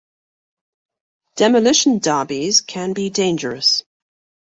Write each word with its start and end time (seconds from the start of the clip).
Demolition 1.35 1.99
derbies 1.99 2.61
can 2.61 2.93
be 2.93 3.11
dangerous. 3.11 3.83